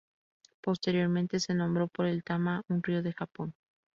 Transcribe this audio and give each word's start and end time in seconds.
Posteriormente 0.63 1.39
se 1.39 1.53
nombró 1.53 1.87
por 1.87 2.07
el 2.07 2.23
Tama, 2.23 2.63
un 2.69 2.81
río 2.81 3.03
de 3.03 3.13
Japón. 3.13 3.53